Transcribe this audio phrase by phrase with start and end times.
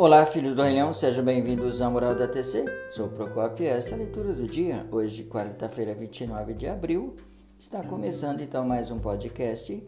[0.00, 2.64] Olá, filhos do Leão, sejam bem-vindos à Moral da TC.
[2.88, 4.86] Sou o Procopio e essa é a leitura do dia.
[4.92, 7.16] Hoje, quarta-feira, 29 de abril,
[7.58, 9.82] está começando então mais um podcast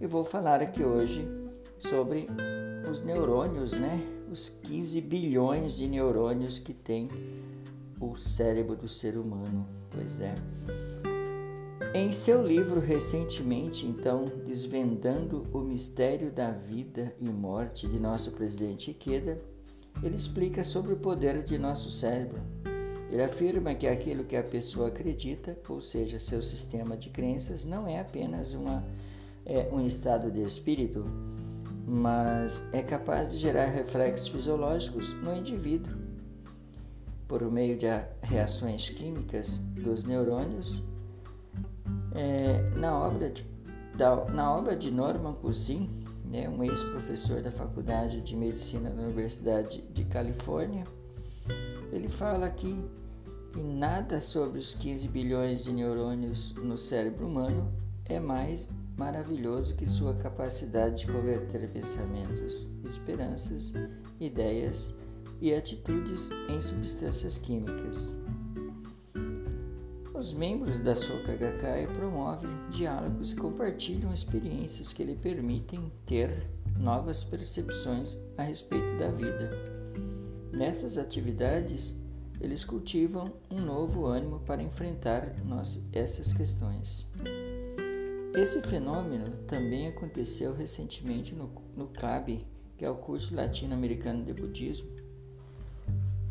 [0.00, 1.28] e vou falar aqui hoje
[1.76, 2.28] sobre
[2.88, 4.00] os neurônios, né?
[4.30, 7.08] Os 15 bilhões de neurônios que tem
[8.00, 9.66] o cérebro do ser humano.
[9.90, 10.32] Pois é.
[11.92, 18.92] Em seu livro recentemente, então, Desvendando o Mistério da Vida e Morte de nosso presidente
[18.92, 19.55] Ikeda,
[20.02, 22.40] ele explica sobre o poder de nosso cérebro.
[23.10, 27.86] Ele afirma que aquilo que a pessoa acredita, ou seja, seu sistema de crenças, não
[27.86, 28.84] é apenas uma,
[29.44, 31.04] é, um estado de espírito,
[31.86, 35.94] mas é capaz de gerar reflexos fisiológicos no indivíduo.
[37.28, 37.86] Por meio de
[38.22, 40.82] reações químicas dos neurônios,
[42.14, 43.44] é, na, obra de,
[43.96, 45.88] da, na obra de Norman Cousin,
[46.30, 50.84] né, um ex-professor da Faculdade de Medicina da Universidade de Califórnia,
[51.92, 52.76] ele fala aqui
[53.52, 57.72] que nada sobre os 15 bilhões de neurônios no cérebro humano
[58.04, 63.72] é mais maravilhoso que sua capacidade de converter pensamentos, esperanças,
[64.18, 64.94] ideias
[65.40, 68.14] e atitudes em substâncias químicas.
[70.16, 71.36] Os membros da Soka
[71.92, 76.48] promovem diálogos e compartilham experiências que lhe permitem ter
[76.78, 79.50] novas percepções a respeito da vida.
[80.50, 81.94] Nessas atividades,
[82.40, 85.34] eles cultivam um novo ânimo para enfrentar
[85.92, 87.06] essas questões.
[88.34, 92.42] Esse fenômeno também aconteceu recentemente no, no CLAB,
[92.78, 94.88] que é o curso latino-americano de budismo.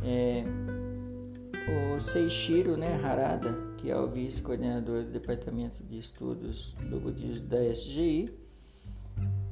[0.04, 0.44] É,
[1.68, 7.64] o Seishiro né, Harada, que é o vice-coordenador do Departamento de Estudos do Budismo da
[7.64, 8.30] SGI,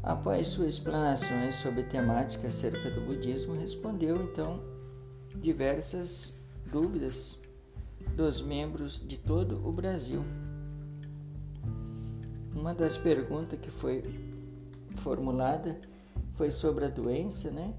[0.01, 4.61] após suas explanações sobre temática acerca do budismo, respondeu então
[5.35, 6.37] diversas
[6.71, 7.39] dúvidas
[8.15, 10.23] dos membros de todo o Brasil.
[12.55, 14.03] Uma das perguntas que foi
[14.95, 15.79] formulada
[16.33, 17.73] foi sobre a doença, né?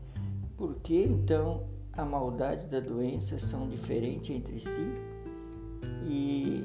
[0.56, 4.92] Por que então a maldade da doença são diferentes entre si
[6.06, 6.64] e,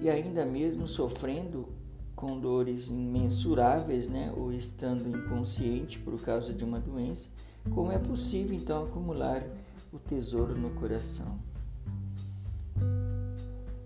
[0.00, 1.68] e ainda mesmo sofrendo
[2.14, 7.28] com dores imensuráveis, né, ou estando inconsciente por causa de uma doença,
[7.74, 9.44] como é possível então acumular
[9.92, 11.38] o tesouro no coração?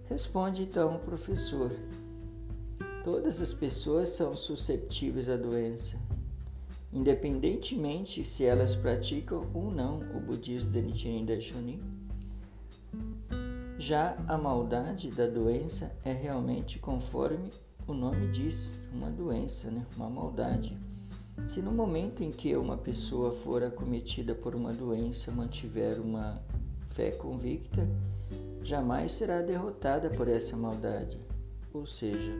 [0.08, 1.72] Responde então o professor:
[3.02, 5.98] Todas as pessoas são susceptíveis à doença
[6.92, 11.80] independentemente se elas praticam ou não o budismo de Nichiren Daishonin.
[13.78, 17.50] Já a maldade da doença é realmente conforme
[17.86, 19.84] o nome diz, uma doença, né?
[19.96, 20.76] uma maldade.
[21.46, 26.40] Se no momento em que uma pessoa for acometida por uma doença mantiver uma
[26.86, 27.88] fé convicta,
[28.62, 31.18] jamais será derrotada por essa maldade,
[31.72, 32.32] ou seja,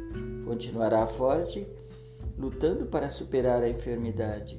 [0.44, 1.66] continuará forte
[2.40, 4.58] lutando para superar a enfermidade.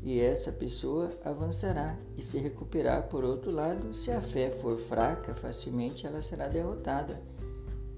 [0.00, 3.08] E essa pessoa avançará e se recuperar.
[3.08, 7.20] Por outro lado, se a fé for fraca, facilmente ela será derrotada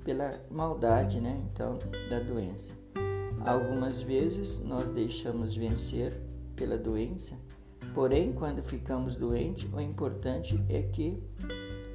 [0.03, 1.45] pela maldade, né?
[1.53, 1.77] Então,
[2.09, 2.73] da doença.
[3.45, 6.19] Algumas vezes nós deixamos vencer
[6.57, 7.37] pela doença,
[7.95, 11.23] porém, quando ficamos doentes, o importante é que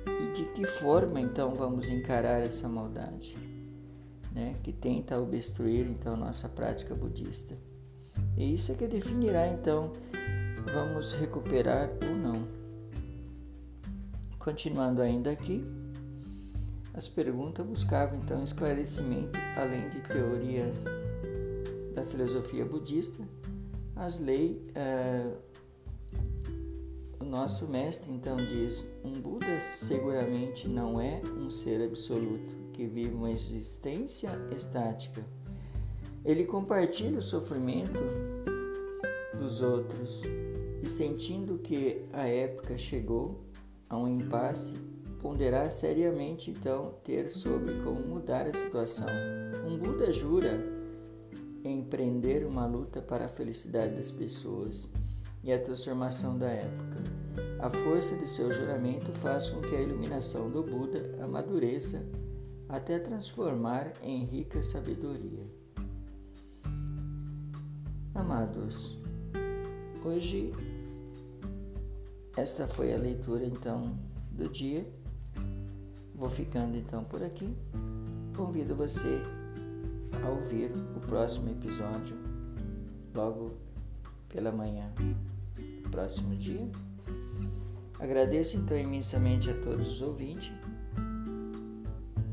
[0.08, 3.55] e de que forma então vamos encarar essa maldade
[4.36, 7.58] né, que tenta obstruir então nossa prática budista.
[8.38, 9.94] E isso é que definirá então
[10.74, 12.46] vamos recuperar ou não.
[14.38, 15.66] Continuando ainda aqui,
[16.94, 20.72] as perguntas buscavam então esclarecimento além de teoria
[21.94, 23.24] da filosofia budista,
[23.96, 24.58] as leis.
[24.76, 25.32] Eh,
[27.26, 33.16] o nosso mestre então diz: um Buda seguramente não é um ser absoluto que vive
[33.16, 35.26] uma existência estática.
[36.24, 38.00] Ele compartilha o sofrimento
[39.40, 40.24] dos outros
[40.84, 43.42] e, sentindo que a época chegou
[43.90, 44.76] a um impasse,
[45.22, 49.08] ponderar seriamente então ter sobre como mudar a situação.
[49.68, 50.64] Um Buda jura
[51.64, 54.92] empreender uma luta para a felicidade das pessoas
[55.46, 57.04] e a transformação da época.
[57.60, 62.04] A força de seu juramento faz com que a iluminação do Buda amadureça
[62.68, 65.46] até transformar em rica sabedoria.
[68.16, 68.98] Amados,
[70.04, 70.52] hoje
[72.36, 73.96] esta foi a leitura então
[74.32, 74.86] do dia.
[76.16, 77.56] Vou ficando então por aqui.
[78.36, 79.22] Convido você
[80.24, 82.18] a ouvir o próximo episódio
[83.14, 83.54] logo
[84.28, 84.92] pela manhã.
[85.96, 86.70] Próximo dia.
[87.98, 90.52] Agradeço então imensamente a todos os ouvintes.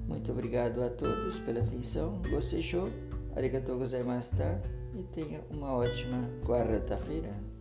[0.08, 2.20] Muito obrigado a todos pela atenção.
[2.28, 2.88] Gostei show.
[3.36, 4.60] Arigatou gozaimashita
[4.94, 7.51] e tenha uma ótima quarta-feira.